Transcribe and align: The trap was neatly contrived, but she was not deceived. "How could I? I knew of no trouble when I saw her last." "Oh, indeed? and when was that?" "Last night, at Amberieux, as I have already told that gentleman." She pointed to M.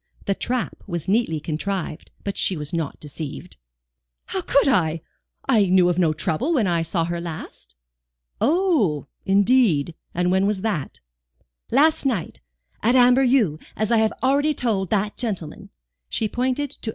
The 0.25 0.33
trap 0.33 0.83
was 0.87 1.07
neatly 1.07 1.39
contrived, 1.39 2.09
but 2.23 2.35
she 2.35 2.57
was 2.57 2.73
not 2.73 2.99
deceived. 2.99 3.57
"How 4.25 4.41
could 4.41 4.67
I? 4.67 5.01
I 5.47 5.65
knew 5.67 5.89
of 5.89 5.99
no 5.99 6.11
trouble 6.11 6.53
when 6.55 6.65
I 6.65 6.81
saw 6.81 7.05
her 7.05 7.21
last." 7.21 7.75
"Oh, 8.41 9.05
indeed? 9.27 9.93
and 10.15 10.31
when 10.31 10.47
was 10.47 10.61
that?" 10.61 11.01
"Last 11.69 12.07
night, 12.07 12.41
at 12.81 12.95
Amberieux, 12.95 13.59
as 13.75 13.91
I 13.91 13.97
have 13.97 14.13
already 14.23 14.55
told 14.55 14.89
that 14.89 15.17
gentleman." 15.17 15.69
She 16.09 16.27
pointed 16.27 16.71
to 16.71 16.89
M. 16.89 16.89